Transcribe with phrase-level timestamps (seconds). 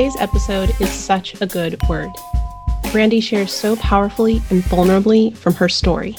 [0.00, 2.10] Today's episode is such a good word.
[2.90, 6.16] Brandy shares so powerfully and vulnerably from her story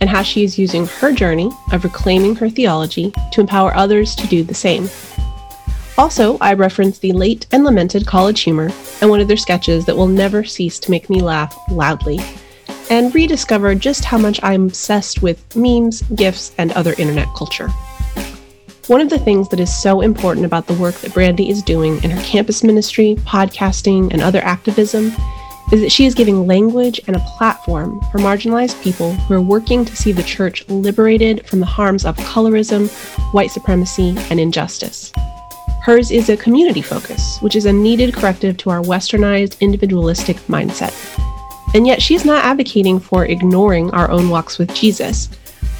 [0.00, 4.28] and how she is using her journey of reclaiming her theology to empower others to
[4.28, 4.88] do the same.
[5.98, 9.96] Also, I reference the late and lamented College Humor and one of their sketches that
[9.96, 12.20] will never cease to make me laugh loudly,
[12.88, 17.68] and rediscover just how much I'm obsessed with memes, GIFs, and other internet culture.
[18.86, 22.04] One of the things that is so important about the work that Brandy is doing
[22.04, 25.06] in her campus ministry, podcasting, and other activism
[25.72, 29.86] is that she is giving language and a platform for marginalized people who are working
[29.86, 32.90] to see the church liberated from the harms of colorism,
[33.32, 35.10] white supremacy, and injustice.
[35.82, 40.92] Hers is a community focus, which is a needed corrective to our westernized individualistic mindset.
[41.74, 45.30] And yet, she is not advocating for ignoring our own walks with Jesus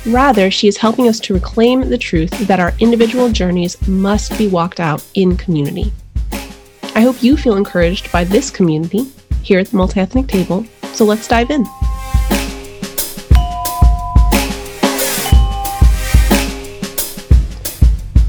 [0.07, 4.47] Rather, she is helping us to reclaim the truth that our individual journeys must be
[4.47, 5.91] walked out in community.
[6.95, 9.11] I hope you feel encouraged by this community
[9.43, 11.65] here at the Multi Ethnic Table, so let's dive in.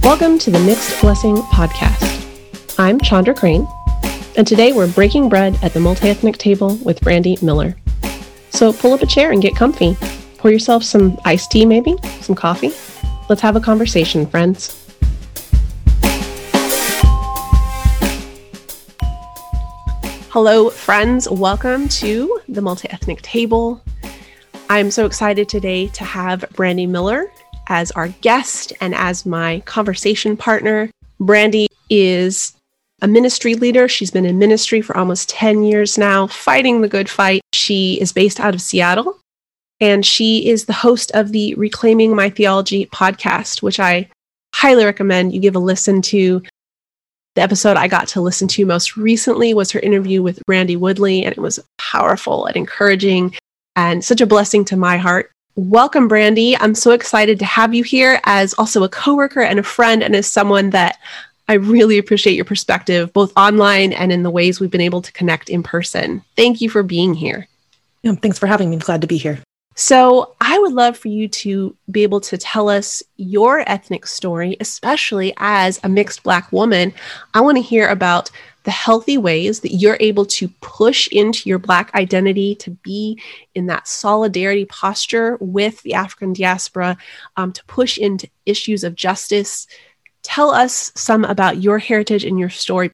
[0.02, 2.80] Welcome to the Mixed Blessing Podcast.
[2.80, 3.68] I'm Chandra Crane,
[4.38, 7.76] and today we're breaking bread at the Multi Ethnic Table with Brandy Miller.
[8.52, 9.98] So pull up a chair and get comfy
[10.46, 12.72] Pour yourself some iced tea, maybe, some coffee.
[13.30, 14.80] Let's have a conversation, friends.
[20.30, 21.28] Hello, friends.
[21.28, 23.82] Welcome to the Multi Ethnic Table.
[24.70, 27.32] I'm so excited today to have Brandy Miller
[27.70, 30.92] as our guest and as my conversation partner.
[31.20, 32.54] Brandy is
[33.02, 33.88] a ministry leader.
[33.88, 37.42] She's been in ministry for almost 10 years now, fighting the good fight.
[37.54, 39.18] She is based out of Seattle
[39.80, 44.10] and she is the host of the Reclaiming My Theology podcast, which I
[44.54, 46.42] highly recommend you give a listen to.
[47.36, 51.26] The episode I got to listen to most recently was her interview with Randy Woodley,
[51.26, 53.36] and it was powerful and encouraging
[53.76, 55.32] and such a blessing to my heart.
[55.58, 56.56] Welcome, Brandy.
[56.58, 60.16] I'm so excited to have you here as also a coworker and a friend, and
[60.16, 61.00] as someone that
[61.48, 65.12] I really appreciate your perspective, both online and in the ways we've been able to
[65.12, 66.24] connect in person.
[66.36, 67.48] Thank you for being here.
[68.04, 68.78] Yeah, thanks for having me.
[68.78, 69.40] glad to be here.
[69.78, 74.56] So, I would love for you to be able to tell us your ethnic story,
[74.62, 76.94] especially as a mixed Black woman.
[77.34, 78.32] I want to hear about
[78.64, 83.22] the healthy ways that you're able to push into your Black identity to be
[83.54, 86.98] in that solidarity posture with the African diaspora,
[87.38, 89.68] um, to push into issues of justice.
[90.24, 92.92] Tell us some about your heritage and your story.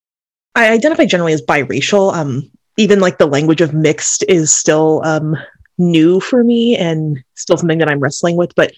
[0.55, 2.13] I identify generally as biracial.
[2.13, 5.37] Um, even like the language of mixed is still um,
[5.81, 8.53] new for me and still something that I'm wrestling with.
[8.55, 8.73] But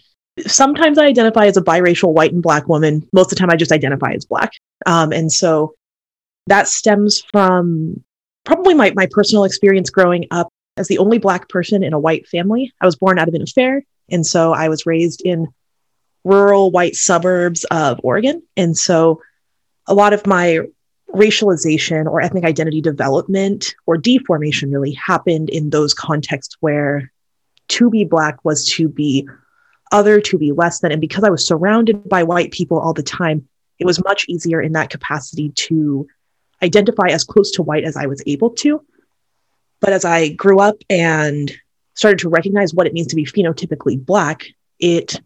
[0.47, 3.07] sometimes I identify as a biracial white and black woman.
[3.13, 4.53] Most of the time, I just identify as black.
[4.85, 5.75] Um, and so
[6.47, 8.03] that stems from
[8.43, 12.27] probably my, my personal experience growing up as the only black person in a white
[12.27, 12.73] family.
[12.81, 13.83] I was born out of an affair.
[14.09, 15.47] And so I was raised in
[16.23, 18.41] rural white suburbs of Oregon.
[18.57, 19.21] And so
[19.87, 20.59] a lot of my
[21.13, 27.11] racialization or ethnic identity development or deformation really happened in those contexts where
[27.67, 29.27] to be black was to be
[29.91, 30.91] other, to be less than.
[30.91, 33.47] And because I was surrounded by white people all the time,
[33.79, 36.07] it was much easier in that capacity to
[36.63, 38.83] identify as close to white as I was able to.
[39.79, 41.51] But as I grew up and
[41.93, 44.45] started to recognize what it means to be phenotypically black,
[44.79, 45.21] it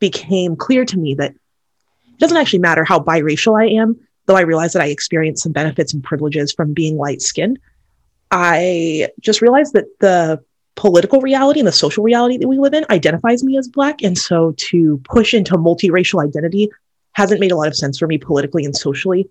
[0.00, 4.42] became clear to me that it doesn't actually matter how biracial I am though I
[4.42, 7.58] realized that I experienced some benefits and privileges from being light skinned,
[8.30, 10.42] I just realized that the
[10.74, 14.02] political reality and the social reality that we live in identifies me as Black.
[14.02, 16.70] And so to push into multiracial identity
[17.12, 19.28] hasn't made a lot of sense for me politically and socially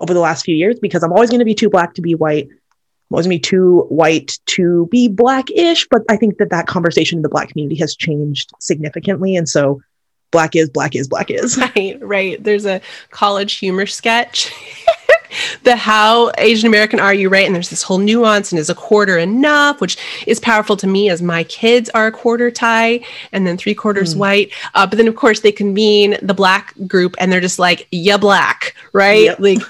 [0.00, 2.14] over the last few years because I'm always going to be too Black to be
[2.14, 2.48] white.
[2.48, 5.86] I'm always going to be too white to be Black-ish.
[5.88, 9.36] But I think that that conversation in the Black community has changed significantly.
[9.36, 9.80] And so
[10.30, 12.80] black is black is black is right right there's a
[13.10, 14.52] college humor sketch
[15.62, 18.74] the how asian american are you right and there's this whole nuance and is a
[18.74, 19.96] quarter enough which
[20.26, 23.00] is powerful to me as my kids are a quarter thai
[23.32, 24.18] and then three quarters mm.
[24.18, 27.86] white uh, but then of course they convene the black group and they're just like
[27.92, 29.38] yeah black right yep.
[29.38, 29.60] like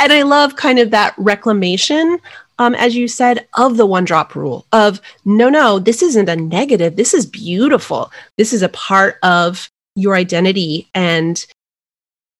[0.00, 2.18] and i love kind of that reclamation
[2.58, 6.36] um, as you said, of the one drop rule of no, no, this isn't a
[6.36, 6.96] negative.
[6.96, 8.12] This is beautiful.
[8.38, 10.88] This is a part of your identity.
[10.94, 11.44] And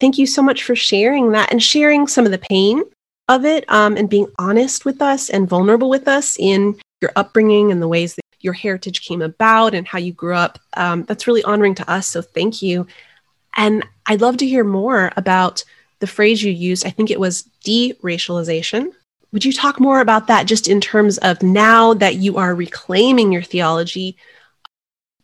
[0.00, 2.82] thank you so much for sharing that and sharing some of the pain
[3.28, 7.72] of it um, and being honest with us and vulnerable with us in your upbringing
[7.72, 10.58] and the ways that your heritage came about and how you grew up.
[10.76, 12.06] Um, that's really honoring to us.
[12.06, 12.86] So thank you.
[13.56, 15.64] And I'd love to hear more about
[16.00, 16.86] the phrase you used.
[16.86, 18.92] I think it was deracialization
[19.32, 23.32] Would you talk more about that just in terms of now that you are reclaiming
[23.32, 24.16] your theology?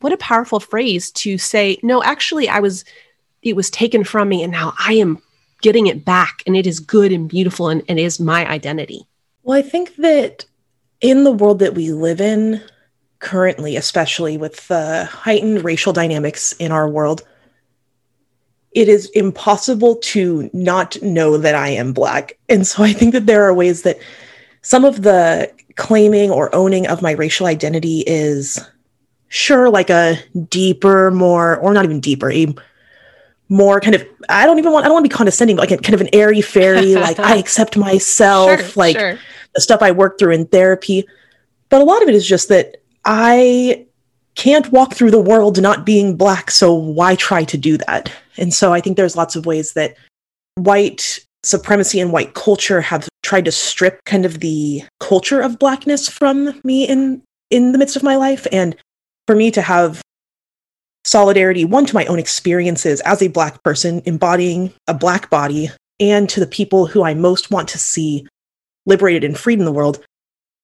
[0.01, 2.85] What a powerful phrase to say, no, actually, I was,
[3.43, 5.23] it was taken from me and now I am
[5.63, 9.07] getting it back and it is good and beautiful and, and is my identity.
[9.43, 10.45] Well, I think that
[11.01, 12.63] in the world that we live in
[13.19, 17.23] currently, especially with the heightened racial dynamics in our world,
[18.73, 22.39] it is impossible to not know that I am Black.
[22.49, 23.99] And so I think that there are ways that
[24.63, 28.61] some of the claiming or owning of my racial identity is
[29.31, 30.19] sure like a
[30.51, 32.55] deeper, more, or not even deeper, a
[33.49, 35.81] more kind of I don't even want I don't want to be condescending, but like
[35.81, 39.19] a kind of an airy fairy, like I accept myself, sure, like sure.
[39.55, 41.07] the stuff I work through in therapy.
[41.71, 43.87] But a lot of it is just that I
[44.35, 48.13] can't walk through the world not being black, so why try to do that?
[48.37, 49.97] And so I think there's lots of ways that
[50.57, 56.09] white supremacy and white culture have tried to strip kind of the culture of blackness
[56.09, 58.77] from me in in the midst of my life and
[59.31, 60.03] for me to have
[61.05, 66.29] solidarity one to my own experiences as a black person embodying a black body and
[66.29, 68.27] to the people who I most want to see
[68.87, 70.05] liberated and freed in the world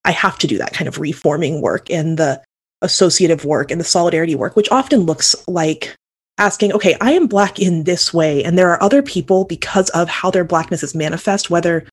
[0.05, 2.43] I have to do that kind of reforming work and the
[2.83, 5.95] associative work and the solidarity work, which often looks like
[6.37, 8.43] asking, okay, I am Black in this way.
[8.43, 11.87] And there are other people because of how their Blackness is manifest, whether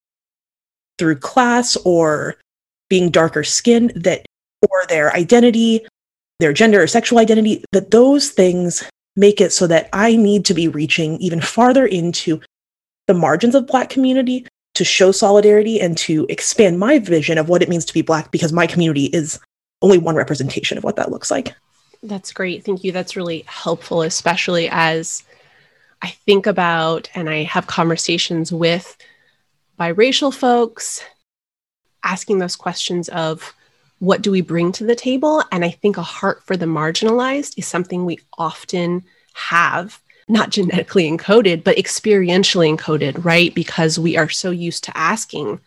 [0.98, 2.34] through class or
[2.90, 4.26] being darker skinned, that
[4.70, 5.86] or their identity,
[6.40, 8.84] their gender or sexual identity, that those things
[9.16, 12.40] make it so that I need to be reaching even farther into
[13.06, 17.62] the margins of Black community to show solidarity and to expand my vision of what
[17.62, 19.38] it means to be Black because my community is
[19.82, 21.54] only one representation of what that looks like.
[22.02, 22.64] That's great.
[22.64, 22.92] Thank you.
[22.92, 25.22] That's really helpful, especially as
[26.02, 28.96] I think about and I have conversations with
[29.78, 31.02] biracial folks,
[32.02, 33.54] asking those questions of
[34.04, 35.42] what do we bring to the table?
[35.52, 39.04] And I think a heart for the marginalized is something we often
[39.34, 43.54] have, not genetically encoded, but experientially encoded, right?
[43.54, 45.60] Because we are so used to asking,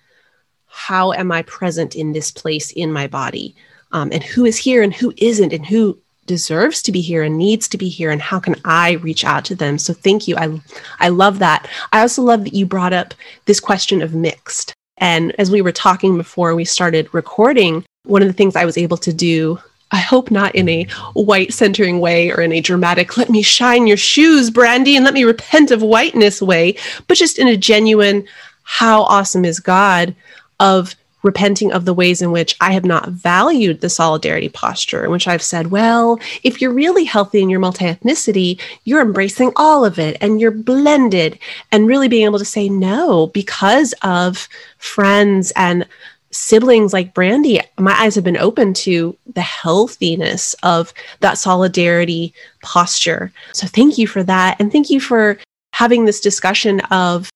[0.67, 3.55] how am I present in this place in my body?
[3.91, 7.37] um, and who is here and who isn't and who deserves to be here and
[7.37, 10.35] needs to be here and how can i reach out to them so thank you
[10.35, 10.61] i
[10.99, 13.13] i love that i also love that you brought up
[13.45, 18.27] this question of mixed and as we were talking before we started recording one of
[18.27, 19.59] the things i was able to do
[19.91, 23.87] I hope not in a white centering way or in a dramatic, let me shine
[23.87, 26.75] your shoes, Brandy, and let me repent of whiteness way,
[27.07, 28.27] but just in a genuine,
[28.63, 30.13] how awesome is God
[30.59, 30.93] of
[31.23, 35.27] repenting of the ways in which I have not valued the solidarity posture, in which
[35.27, 39.99] I've said, well, if you're really healthy in your multi ethnicity, you're embracing all of
[39.99, 41.39] it and you're blended,
[41.71, 44.47] and really being able to say no because of
[44.77, 45.85] friends and
[46.31, 53.31] siblings like Brandy, my eyes have been open to the healthiness of that solidarity posture.
[53.53, 54.59] So thank you for that.
[54.59, 55.39] And thank you for
[55.73, 57.29] having this discussion of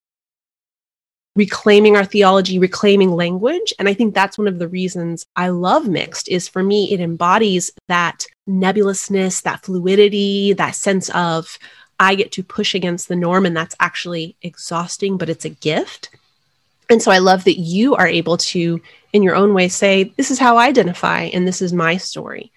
[1.35, 3.73] reclaiming our theology, reclaiming language.
[3.79, 6.99] And I think that's one of the reasons I love mixed is for me, it
[6.99, 11.57] embodies that nebulousness, that fluidity, that sense of
[11.99, 16.09] I get to push against the norm and that's actually exhausting, but it's a gift.
[16.89, 18.81] And so I love that you are able to,
[19.13, 22.51] in your own way, say, This is how I identify and this is my story.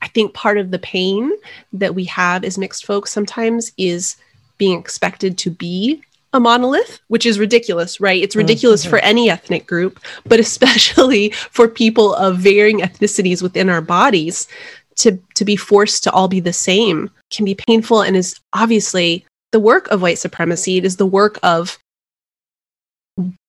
[0.00, 1.32] I think part of the pain
[1.72, 4.16] that we have as mixed folks sometimes is
[4.58, 6.02] being expected to be
[6.32, 8.22] a monolith, which is ridiculous, right?
[8.22, 8.90] It's ridiculous mm-hmm.
[8.90, 14.48] for any ethnic group, but especially for people of varying ethnicities within our bodies
[14.96, 19.24] to to be forced to all be the same can be painful and is obviously
[19.50, 20.76] the work of white supremacy.
[20.76, 21.78] It is the work of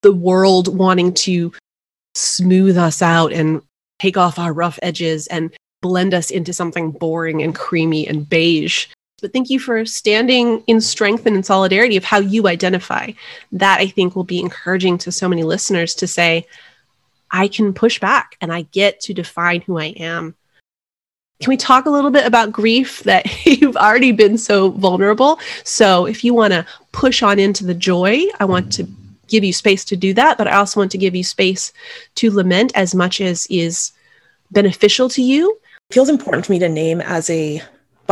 [0.01, 1.51] the world wanting to
[2.15, 3.61] smooth us out and
[3.99, 8.87] take off our rough edges and blend us into something boring and creamy and beige
[9.23, 13.09] but thank you for standing in strength and in solidarity of how you identify.
[13.53, 16.45] That I think will be encouraging to so many listeners to say,
[17.31, 20.35] I can push back and I get to define who I am.
[21.39, 25.39] Can we talk a little bit about grief that you've already been so vulnerable?
[25.63, 28.87] So, if you want to push on into the joy, I want to
[29.29, 31.71] give you space to do that, but I also want to give you space
[32.15, 33.93] to lament as much as is
[34.51, 35.57] beneficial to you.
[35.89, 37.61] It feels important for me to name as a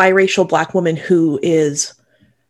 [0.01, 1.93] biracial black woman who is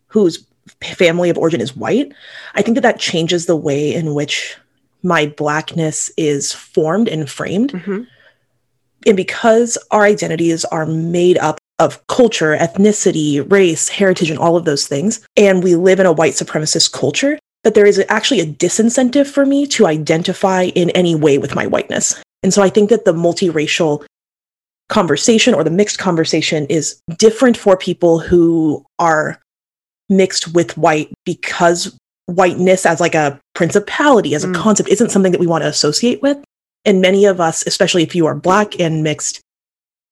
[0.08, 0.46] whose
[0.82, 2.14] family of origin is white
[2.56, 4.56] i think that that changes the way in which
[5.04, 8.04] my blackness is formed and framed mm-hmm.
[9.06, 14.66] and because our identities are made up of culture ethnicity race heritage and all of
[14.66, 18.46] those things and we live in a white supremacist culture that there is actually a
[18.46, 22.22] disincentive for me to identify in any way with my whiteness.
[22.44, 24.04] And so I think that the multiracial
[24.92, 29.40] conversation or the mixed conversation is different for people who are
[30.10, 34.56] mixed with white because whiteness as like a principality, as a mm.
[34.56, 36.38] concept, isn't something that we want to associate with.
[36.86, 39.42] And many of us, especially if you are black and mixed,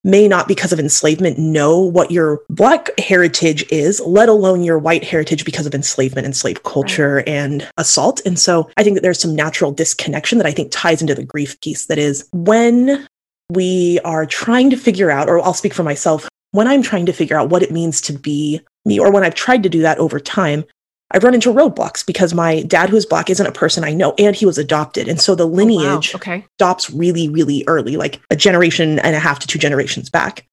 [0.06, 5.04] may not because of enslavement know what your black heritage is let alone your white
[5.04, 7.28] heritage because of enslavement and slave culture right.
[7.28, 11.02] and assault and so i think that there's some natural disconnection that i think ties
[11.02, 13.06] into the grief piece that is when
[13.52, 17.14] we are trying to figure out or i'll speak for myself when i'm trying to
[17.14, 19.98] figure out what it means to be me or when i've tried to do that
[20.00, 20.64] over time
[21.12, 24.14] I've run into roadblocks because my dad, who is black, isn't a person I know,
[24.20, 25.08] and he was adopted.
[25.08, 26.34] And so the lineage oh, wow.
[26.34, 26.46] okay.
[26.60, 30.46] stops really, really early, like a generation and a half to two generations back.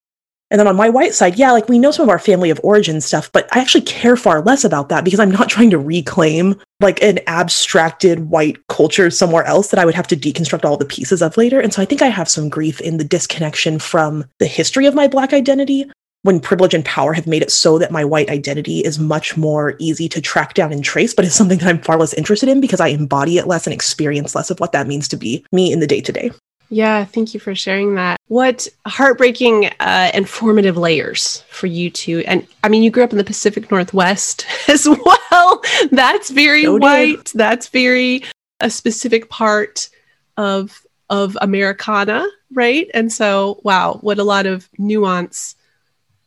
[0.50, 2.61] And then on my white side, yeah, like we know some of our family of
[2.62, 5.79] origin stuff, but I actually care far less about that because I'm not trying to
[5.79, 10.76] reclaim like an abstracted white culture somewhere else that I would have to deconstruct all
[10.76, 11.61] the pieces of later.
[11.61, 14.95] And so I think I have some grief in the disconnection from the history of
[14.95, 15.90] my black identity
[16.23, 19.76] when privilege and power have made it so that my white identity is much more
[19.78, 22.61] easy to track down and trace, but it's something that I'm far less interested in
[22.61, 25.73] because I embody it less and experience less of what that means to be me
[25.73, 26.30] in the day to day.
[26.68, 28.20] Yeah, thank you for sharing that.
[28.28, 32.25] What heartbreaking uh, and formative layers for you too.
[32.26, 35.62] And I mean, you grew up in the Pacific Northwest as well.
[35.90, 37.30] That's very so white.
[37.35, 38.25] That's very
[38.61, 39.88] a specific part
[40.37, 42.90] of of Americana, right?
[42.92, 45.54] And so, wow, what a lot of nuance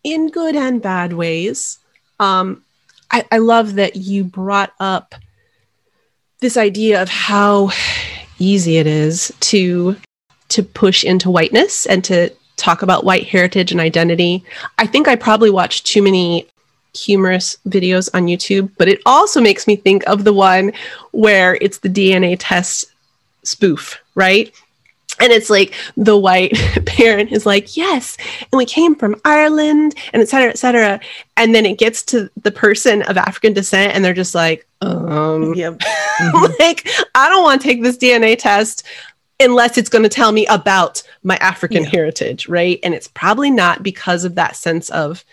[0.05, 1.79] in good and bad ways.
[2.19, 2.63] Um,
[3.11, 5.15] I, I love that you brought up
[6.39, 7.71] this idea of how
[8.39, 9.97] easy it is to
[10.49, 14.43] to push into whiteness and to talk about white heritage and identity.
[14.77, 16.47] I think I probably watched too many
[16.93, 20.73] humorous videos on YouTube, but it also makes me think of the one
[21.11, 22.91] where it's the DNA test
[23.43, 24.53] spoof, right?
[25.19, 26.53] and it's like the white
[26.85, 30.99] parent is like yes and we came from ireland and et cetera et cetera
[31.37, 35.53] and then it gets to the person of african descent and they're just like um
[35.55, 35.73] yep.
[36.19, 36.53] mm-hmm.
[36.59, 38.85] like i don't want to take this dna test
[39.39, 41.89] unless it's going to tell me about my african yeah.
[41.89, 45.23] heritage right and it's probably not because of that sense of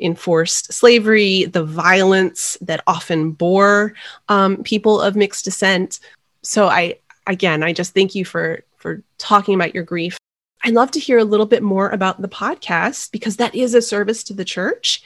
[0.00, 3.94] enforced slavery the violence that often bore
[4.28, 6.00] um, people of mixed descent
[6.42, 6.94] so i
[7.26, 10.18] again i just thank you for for talking about your grief.
[10.62, 13.80] I'd love to hear a little bit more about the podcast because that is a
[13.80, 15.02] service to the church.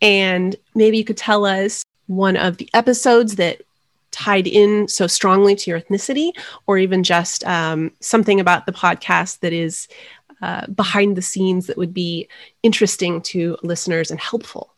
[0.00, 3.60] And maybe you could tell us one of the episodes that
[4.18, 6.32] tied in so strongly to your ethnicity,
[6.66, 9.86] or even just um, something about the podcast that is
[10.42, 12.28] uh, behind the scenes that would be
[12.62, 14.74] interesting to listeners and helpful.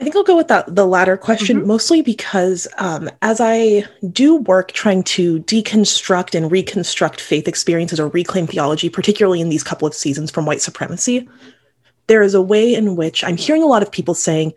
[0.00, 1.66] I think I'll go with that the latter question mm-hmm.
[1.66, 8.08] mostly because um, as I do work trying to deconstruct and reconstruct faith experiences or
[8.08, 11.28] reclaim theology, particularly in these couple of seasons from white supremacy,
[12.06, 14.52] there is a way in which I'm hearing a lot of people saying,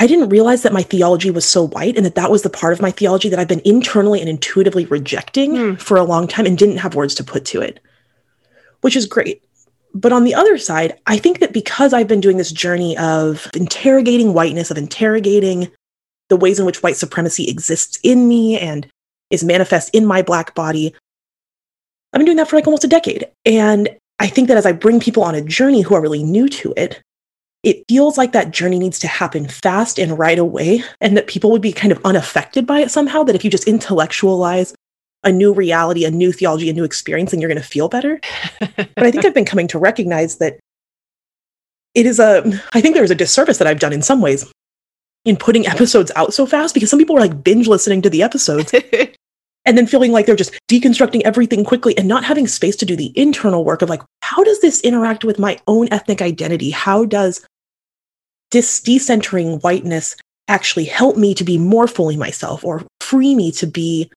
[0.00, 2.72] I didn't realize that my theology was so white and that that was the part
[2.72, 5.80] of my theology that I've been internally and intuitively rejecting mm.
[5.80, 7.80] for a long time and didn't have words to put to it,
[8.82, 9.42] which is great.
[9.94, 13.50] But on the other side, I think that because I've been doing this journey of
[13.54, 15.68] interrogating whiteness, of interrogating
[16.28, 18.86] the ways in which white supremacy exists in me and
[19.30, 20.94] is manifest in my Black body,
[22.12, 23.26] I've been doing that for like almost a decade.
[23.44, 23.88] And
[24.20, 26.72] I think that as I bring people on a journey who are really new to
[26.76, 27.02] it,
[27.68, 31.50] it feels like that journey needs to happen fast and right away, and that people
[31.50, 33.22] would be kind of unaffected by it somehow.
[33.22, 34.74] That if you just intellectualize
[35.24, 38.20] a new reality, a new theology, a new experience, and you're going to feel better.
[38.60, 40.58] but I think I've been coming to recognize that
[41.94, 44.50] it is a, I think there's a disservice that I've done in some ways
[45.24, 48.22] in putting episodes out so fast because some people are like binge listening to the
[48.22, 48.72] episodes
[49.64, 52.94] and then feeling like they're just deconstructing everything quickly and not having space to do
[52.94, 56.70] the internal work of like, how does this interact with my own ethnic identity?
[56.70, 57.44] How does
[58.50, 60.16] this decentering whiteness
[60.48, 64.10] actually help me to be more fully myself or free me to be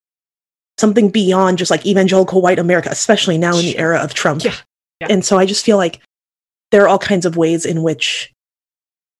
[0.77, 4.43] something beyond just like evangelical white America, especially now in the era of Trump.
[4.43, 4.55] Yeah.
[5.01, 5.07] Yeah.
[5.09, 6.01] And so I just feel like
[6.71, 8.31] there are all kinds of ways in which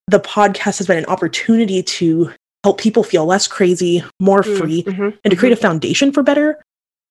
[0.08, 2.32] the podcast has been an opportunity to
[2.64, 5.40] help people feel less crazy, more mm, free, mm-hmm, and to mm-hmm.
[5.40, 6.62] create a foundation for better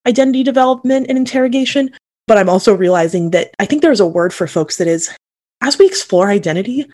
[0.07, 1.91] identity development and interrogation.
[2.27, 5.15] But I'm also realizing that I think there's a word for folks that is,
[5.61, 6.91] as we explore identity,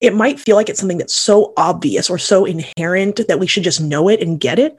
[0.00, 3.62] it might feel like it's something that's so obvious or so inherent that we should
[3.62, 4.78] just know it and get it.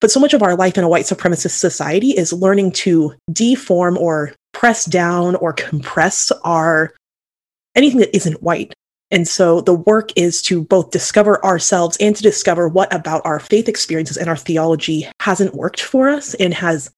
[0.00, 3.96] But so much of our life in a white supremacist society is learning to deform
[3.98, 6.92] or press down or compress our
[7.74, 8.72] anything that isn't white.
[9.10, 13.38] And so the work is to both discover ourselves and to discover what about our
[13.38, 16.90] faith experiences and our theology hasn't worked for us and has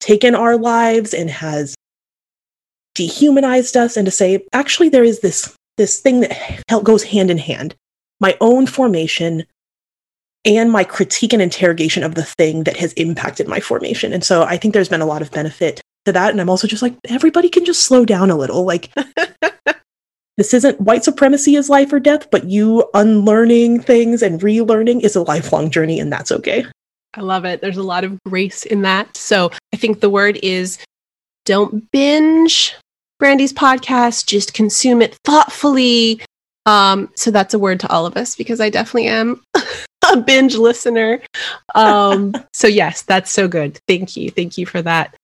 [0.00, 1.74] taken our lives and has
[2.94, 7.38] dehumanized us and to say actually there is this this thing that goes hand in
[7.38, 7.74] hand.
[8.20, 9.44] My own formation
[10.44, 14.12] and my critique and interrogation of the thing that has impacted my formation.
[14.12, 16.30] And so i think there's been a lot of benefit to that.
[16.30, 18.64] And i'm also just like everybody can just slow down a little.
[18.64, 18.90] Like
[20.36, 25.16] this isn't white supremacy is life or death but you unlearning things and relearning is
[25.16, 26.64] a lifelong journey and that's okay.
[27.14, 27.60] I love it.
[27.60, 29.16] There's a lot of grace in that.
[29.16, 30.78] So I think the word is
[31.44, 32.76] don't binge
[33.20, 36.22] Brandy's podcast, just consume it thoughtfully.
[36.64, 39.42] Um, so that's a word to all of us because I definitely am
[40.10, 41.20] a binge listener.
[41.74, 43.78] Um, so yes, that's so good.
[43.86, 44.30] Thank you.
[44.30, 45.14] Thank you for that.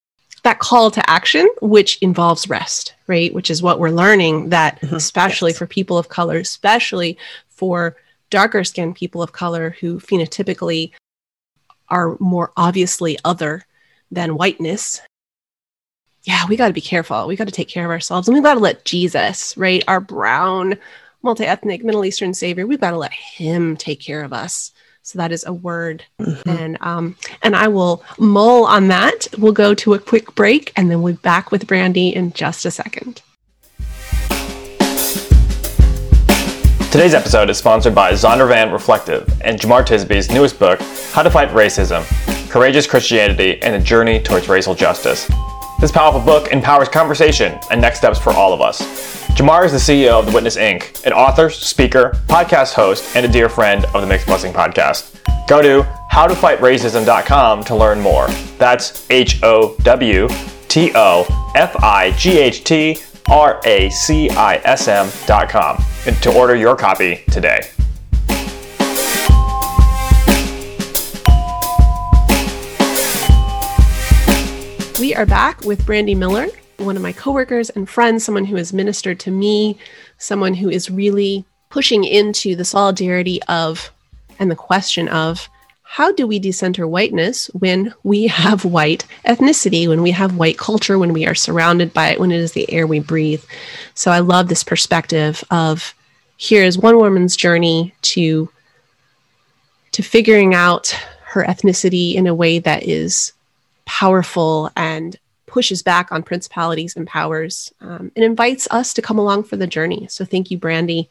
[0.44, 3.34] That call to action, which involves rest, right?
[3.34, 4.94] Which is what we're learning that, mm-hmm.
[4.94, 5.58] especially yes.
[5.58, 7.96] for people of color, especially for
[8.28, 10.92] darker skinned people of color who phenotypically
[11.88, 13.64] are more obviously other
[14.10, 15.00] than whiteness
[16.26, 17.26] yeah we got to be careful.
[17.26, 20.00] We got to take care of ourselves and we've got to let jesus right our
[20.00, 20.76] brown
[21.22, 24.72] multi-ethnic middle eastern savior we've got to let him take care of us.
[25.02, 26.04] So that is a word.
[26.20, 26.48] Mm-hmm.
[26.48, 29.28] and um and i will mull on that.
[29.38, 32.66] We'll go to a quick break and then we'll be back with brandy in just
[32.66, 33.22] a second.
[36.90, 40.80] Today's episode is sponsored by Zondervan Reflective and Jemar Tisby's newest book,
[41.12, 42.04] How to Fight Racism
[42.48, 45.30] Courageous Christianity and a Journey Towards Racial Justice.
[45.78, 48.80] This powerful book empowers conversation and next steps for all of us.
[49.36, 53.28] Jemar is the CEO of The Witness Inc., an author, speaker, podcast host, and a
[53.28, 55.12] dear friend of the Mixed Blessing podcast.
[55.46, 58.28] Go to howtofightracism.com to learn more.
[58.56, 60.28] That's H O W
[60.68, 62.96] T O F I G H T
[63.28, 65.84] R A C I S M.com
[66.22, 67.60] to order your copy today.
[74.98, 76.46] We are back with Brandy Miller,
[76.78, 79.76] one of my coworkers and friends, someone who has ministered to me,
[80.16, 83.92] someone who is really pushing into the solidarity of
[84.38, 85.50] and the question of
[85.82, 90.98] how do we decenter whiteness when we have white ethnicity, when we have white culture,
[90.98, 93.44] when we are surrounded by it, when it is the air we breathe?
[93.92, 95.94] So I love this perspective of
[96.38, 98.48] here is one woman's journey to
[99.92, 100.88] to figuring out
[101.26, 103.34] her ethnicity in a way that is
[103.86, 109.44] powerful and pushes back on principalities and powers um, and invites us to come along
[109.44, 110.06] for the journey.
[110.08, 111.08] So thank you, Brandy.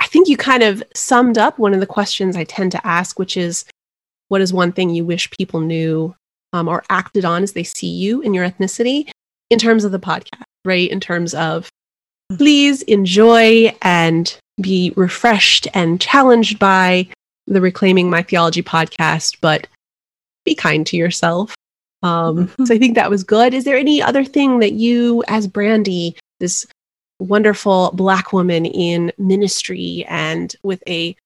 [0.00, 3.18] I think you kind of summed up one of the questions I tend to ask,
[3.18, 3.64] which is
[4.28, 6.14] what is one thing you wish people knew
[6.52, 9.10] um, or acted on as they see you in your ethnicity
[9.50, 10.90] in terms of the podcast, right?
[10.90, 11.68] In terms of
[12.36, 17.08] please enjoy and be refreshed and challenged by
[17.46, 19.66] the Reclaiming My Theology podcast, but
[20.44, 21.54] be kind to yourself.
[22.02, 22.64] Um, mm-hmm.
[22.64, 23.54] So I think that was good.
[23.54, 26.66] Is there any other thing that you, as Brandy, this
[27.18, 31.16] wonderful Black woman in ministry and with a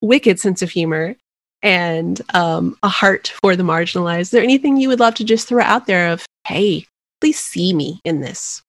[0.00, 1.16] wicked sense of humor,
[1.62, 4.20] and um, a heart for the marginalized.
[4.20, 6.86] Is there anything you would love to just throw out there of, hey,
[7.20, 8.62] please see me in this?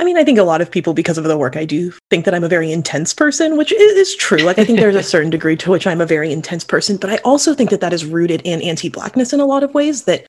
[0.00, 2.24] I mean, I think a lot of people, because of the work I do, think
[2.24, 4.38] that I'm a very intense person, which is, true.
[4.38, 7.10] Like, I think there's a certain degree to which I'm a very intense person, but
[7.10, 10.04] I also think that that is rooted in anti Blackness in a lot of ways
[10.04, 10.27] that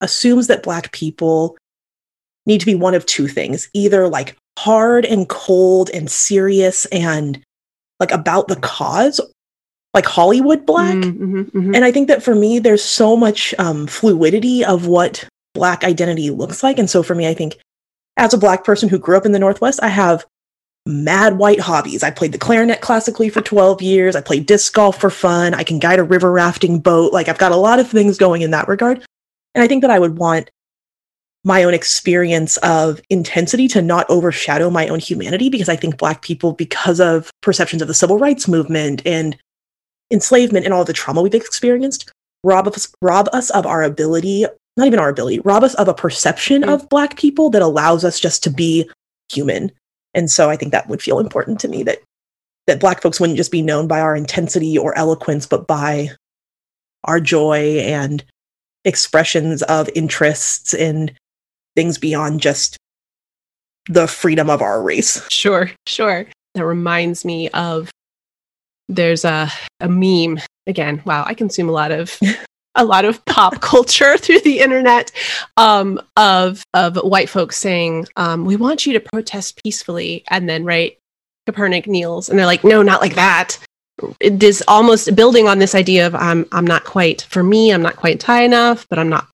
[0.00, 1.56] assumes that Black people
[2.46, 7.40] need to be one of two things either like hard and cold and serious and
[8.00, 9.20] like about the cause,
[9.94, 10.94] like Hollywood black.
[10.94, 11.74] Mm-hmm, mm-hmm.
[11.74, 16.30] And I think that for me, there's so much um, fluidity of what black identity
[16.30, 16.78] looks like.
[16.78, 17.58] And so for me, I think
[18.16, 20.24] as a black person who grew up in the Northwest, I have
[20.86, 22.02] mad white hobbies.
[22.02, 24.16] I played the clarinet classically for 12 years.
[24.16, 25.54] I played disc golf for fun.
[25.54, 27.12] I can guide a river rafting boat.
[27.12, 29.04] Like I've got a lot of things going in that regard.
[29.58, 30.52] And I think that I would want
[31.42, 36.22] my own experience of intensity to not overshadow my own humanity because I think Black
[36.22, 39.36] people, because of perceptions of the civil rights movement and
[40.12, 42.12] enslavement and all the trauma we've experienced
[42.44, 45.92] rob us rob us of our ability not even our ability rob us of a
[45.92, 46.72] perception mm.
[46.72, 48.88] of black people that allows us just to be
[49.30, 49.70] human
[50.14, 51.98] and so i think that would feel important to me that
[52.66, 56.08] that black folks wouldn't just be known by our intensity or eloquence but by
[57.04, 58.24] our joy and
[58.84, 61.12] expressions of interests and
[61.76, 62.76] things beyond just
[63.88, 67.90] the freedom of our race sure sure that reminds me of
[68.88, 72.18] there's a, a meme again wow i consume a lot of
[72.74, 75.10] a lot of pop culture through the internet
[75.56, 80.64] um, of of white folks saying um, we want you to protest peacefully and then
[80.64, 80.98] right
[81.48, 83.58] Kaepernick kneels and they're like, no, not like that.
[84.20, 87.82] It is almost building on this idea of I'm I'm not quite for me, I'm
[87.82, 89.28] not quite high enough, but I'm not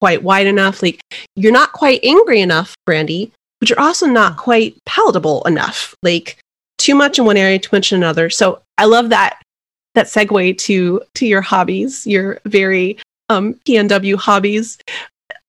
[0.00, 0.82] quite wide enough.
[0.82, 1.00] Like
[1.34, 5.94] you're not quite angry enough, Brandy, but you're also not quite palatable enough.
[6.02, 6.38] Like
[6.78, 8.30] too much in one area, too much in another.
[8.30, 9.40] So I love that
[9.94, 12.98] that segue to to your hobbies, your very
[13.28, 14.78] um, PNW hobbies.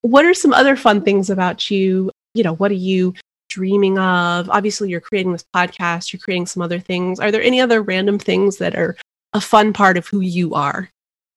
[0.02, 2.12] What are some other fun things about you?
[2.34, 3.14] You know, what do you
[3.50, 4.50] dreaming of?
[4.50, 6.12] Obviously, you're creating this podcast.
[6.12, 7.20] You're creating some other things.
[7.20, 8.98] Are there any other random things that are
[9.34, 10.90] a fun part of who you are?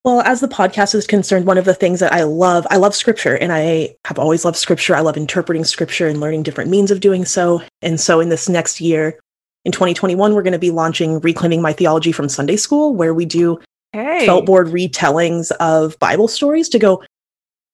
[0.03, 2.95] Well, as the podcast is concerned, one of the things that I love, I love
[2.95, 4.95] scripture and I have always loved scripture.
[4.95, 7.61] I love interpreting scripture and learning different means of doing so.
[7.83, 9.19] And so in this next year,
[9.63, 13.25] in 2021, we're going to be launching Reclaiming My Theology from Sunday School, where we
[13.25, 13.59] do
[13.93, 14.25] hey.
[14.25, 17.03] felt board retellings of Bible stories to go,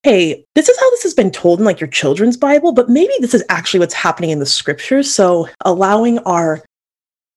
[0.07, 3.11] hey, this is how this has been told in like your children's Bible, but maybe
[3.19, 5.13] this is actually what's happening in the scriptures.
[5.13, 6.63] So allowing our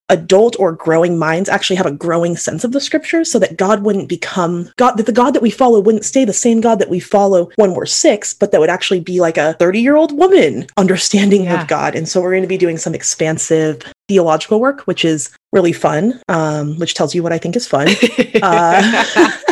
[0.08, 3.82] adult or growing minds actually have a growing sense of the scriptures so that God
[3.82, 6.90] wouldn't become God, that the God that we follow wouldn't stay the same God that
[6.90, 10.16] we follow when we're six, but that would actually be like a 30 year old
[10.16, 11.62] woman understanding yeah.
[11.62, 11.96] of God.
[11.96, 16.20] And so we're going to be doing some expansive theological work, which is really fun,
[16.28, 17.88] um, which tells you what I think is fun.
[18.42, 19.36] uh,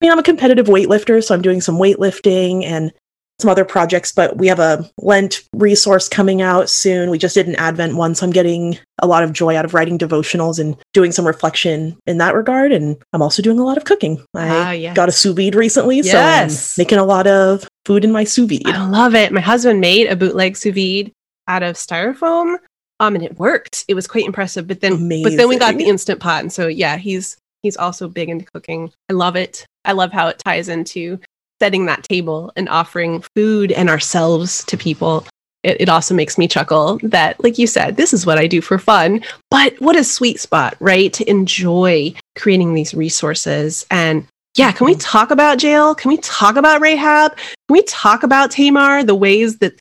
[0.00, 2.92] I mean, I'm a competitive weightlifter, so I'm doing some weightlifting and
[3.40, 7.10] some other projects, but we have a Lent resource coming out soon.
[7.10, 9.74] We just did an Advent one, so I'm getting a lot of joy out of
[9.74, 12.70] writing devotionals and doing some reflection in that regard.
[12.70, 14.24] And I'm also doing a lot of cooking.
[14.34, 14.94] I ah, yeah.
[14.94, 16.60] got a sous vide recently, yes.
[16.60, 18.66] so I'm making a lot of food in my sous vide.
[18.66, 19.32] I love it.
[19.32, 21.12] My husband made a bootleg sous vide
[21.48, 22.58] out of styrofoam.
[23.00, 23.84] Um, and it worked.
[23.88, 24.68] It was quite impressive.
[24.68, 25.24] But then, Amazing.
[25.24, 28.44] but then we got the instant pot, and so yeah, he's he's also big into
[28.44, 28.92] cooking.
[29.10, 29.66] I love it.
[29.84, 31.18] I love how it ties into
[31.60, 35.26] setting that table and offering food and ourselves to people.
[35.62, 38.60] It, it also makes me chuckle that, like you said, this is what I do
[38.60, 39.24] for fun.
[39.50, 41.12] But what a sweet spot, right?
[41.12, 45.00] To enjoy creating these resources and yeah, can we mm-hmm.
[45.00, 45.96] talk about Jael?
[45.96, 47.36] Can we talk about Rahab?
[47.36, 49.02] Can we talk about Tamar?
[49.02, 49.78] The ways that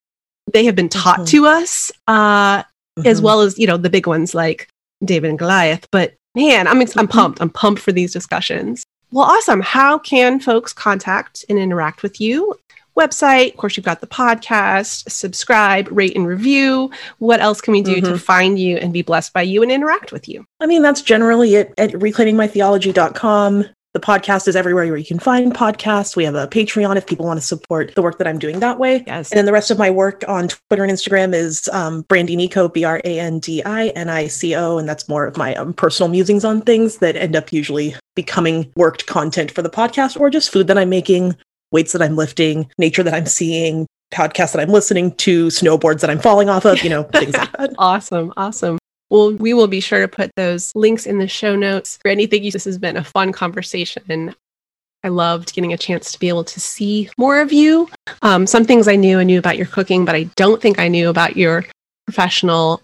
[0.51, 1.25] they have been taught mm-hmm.
[1.25, 3.05] to us, uh, mm-hmm.
[3.05, 4.67] as well as you know the big ones like
[5.05, 5.85] David and Goliath.
[5.91, 7.05] But man, I'm I'm mm-hmm.
[7.05, 7.41] pumped.
[7.41, 8.83] I'm pumped for these discussions.
[9.13, 9.61] Well, awesome.
[9.61, 12.55] How can folks contact and interact with you?
[12.97, 16.89] Website, of course, you've got the podcast, subscribe, rate, and review.
[17.19, 18.11] What else can we do mm-hmm.
[18.11, 20.47] to find you and be blessed by you and interact with you?
[20.59, 23.65] I mean, that's generally it at reclaimingmytheology.com.
[23.93, 26.15] The podcast is everywhere where you can find podcasts.
[26.15, 28.79] We have a Patreon if people want to support the work that I'm doing that
[28.79, 29.03] way.
[29.05, 29.31] Yes.
[29.31, 32.67] And then the rest of my work on Twitter and Instagram is um, Brandi Nico,
[32.67, 34.79] B R A N D I N I C O.
[34.79, 38.71] And that's more of my um, personal musings on things that end up usually becoming
[38.75, 41.35] worked content for the podcast or just food that I'm making,
[41.71, 46.09] weights that I'm lifting, nature that I'm seeing, podcasts that I'm listening to, snowboards that
[46.09, 47.75] I'm falling off of, you know, things like that.
[47.77, 48.33] awesome.
[48.37, 48.79] Awesome.
[49.13, 51.99] Well, we will be sure to put those links in the show notes.
[52.01, 52.51] Brandy, thank you.
[52.51, 54.33] This has been a fun conversation.
[55.03, 57.87] I loved getting a chance to be able to see more of you.
[58.23, 60.87] Um, some things I knew I knew about your cooking, but I don't think I
[60.87, 61.63] knew about your
[62.07, 62.81] professional,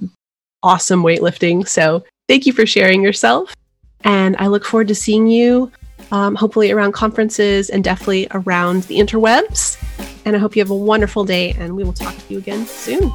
[0.61, 1.67] awesome weightlifting.
[1.67, 3.55] So thank you for sharing yourself.
[4.03, 5.71] And I look forward to seeing you,
[6.11, 9.81] um, hopefully around conferences and definitely around the interwebs.
[10.25, 12.67] And I hope you have a wonderful day, and we will talk to you again
[12.67, 13.09] soon.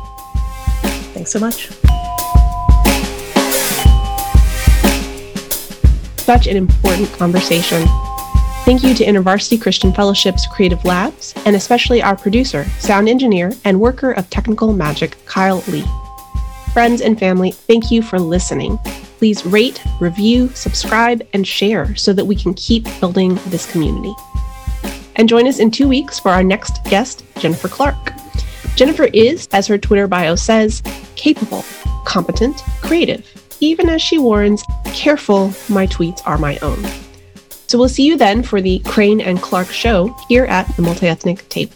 [1.15, 1.71] Thanks so much.
[6.25, 7.87] Such an important conversation.
[8.65, 13.79] Thank you to InterVarsity Christian Fellowship's Creative Labs, and especially our producer, sound engineer, and
[13.79, 15.85] worker of technical magic, Kyle Lee.
[16.73, 18.79] Friends and family, thank you for listening.
[19.19, 24.15] Please rate, review, subscribe, and share so that we can keep building this community.
[25.17, 28.15] And join us in two weeks for our next guest, Jennifer Clark.
[28.77, 30.83] Jennifer is, as her Twitter bio says,
[31.17, 31.65] capable,
[32.07, 33.34] competent, creative
[33.65, 36.85] even as she warns, careful, my tweets are my own.
[37.67, 41.49] So we'll see you then for the Crane and Clark show here at the Multiethnic
[41.49, 41.73] Tape.